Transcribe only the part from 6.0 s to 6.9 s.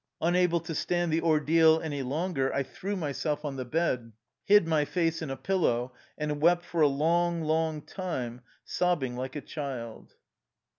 and wept for a